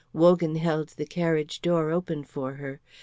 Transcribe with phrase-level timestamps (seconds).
[0.13, 2.79] Wogan held the carriage door open for her.